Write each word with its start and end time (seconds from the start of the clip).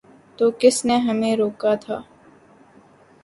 تو 0.39 0.45
کس 0.59 0.75
نے 0.85 0.95
ہمیں 0.97 1.35
روکا 1.35 1.73
تھا؟ 1.75 1.97